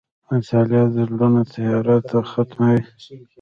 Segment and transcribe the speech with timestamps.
[0.29, 1.95] •مطالعه د زړونو تیاره
[2.31, 2.81] ختموي.